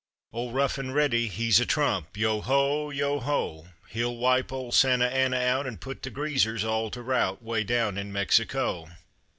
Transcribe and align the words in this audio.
Old 0.33 0.55
Rough 0.55 0.79
and 0.79 0.95
Ready, 0.95 1.27
he's 1.27 1.59
a 1.59 1.65
trump, 1.67 2.17
Yeo 2.17 2.41
ho, 2.41 2.89
yeo 2.89 3.19
ho! 3.19 3.67
He'll 3.89 4.17
wipe 4.17 4.51
old 4.51 4.73
Santa 4.73 5.07
Anna 5.07 5.37
out 5.37 5.67
And 5.67 5.79
put 5.79 6.01
the 6.01 6.09
greasers 6.09 6.63
all 6.63 6.89
to 6.89 7.03
rout, 7.03 7.43
Way 7.43 7.63
down 7.63 7.99
in 7.99 8.11
Mexico. 8.11 8.89